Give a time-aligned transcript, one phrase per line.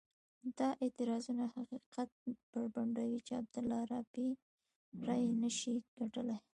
[0.57, 2.09] دا اعتراضونه حقیقت
[2.51, 3.79] بربنډوي چې عبدالله
[5.07, 6.39] رایې نه شي ګټلای.